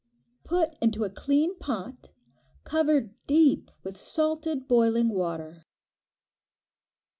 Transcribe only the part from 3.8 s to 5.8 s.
with salted boiling water.